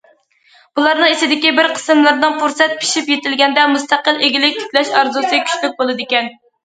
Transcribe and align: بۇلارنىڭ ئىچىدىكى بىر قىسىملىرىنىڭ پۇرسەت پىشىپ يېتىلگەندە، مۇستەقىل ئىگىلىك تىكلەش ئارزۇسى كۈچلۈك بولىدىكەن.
بۇلارنىڭ 0.77 1.11
ئىچىدىكى 1.15 1.51
بىر 1.59 1.69
قىسىملىرىنىڭ 1.75 2.39
پۇرسەت 2.39 2.73
پىشىپ 2.85 3.11
يېتىلگەندە، 3.15 3.67
مۇستەقىل 3.75 4.19
ئىگىلىك 4.29 4.59
تىكلەش 4.63 4.91
ئارزۇسى 5.03 5.43
كۈچلۈك 5.49 5.77
بولىدىكەن. 5.85 6.37